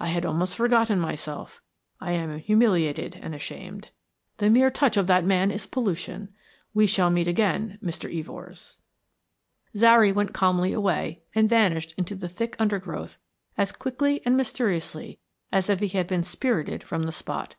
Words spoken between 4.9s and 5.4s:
of that